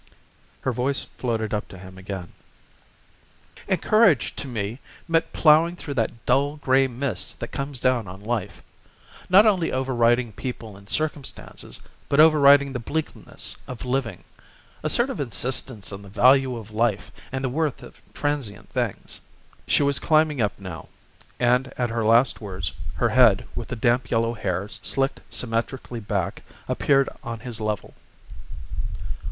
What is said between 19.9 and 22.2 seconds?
climbing up now, and at her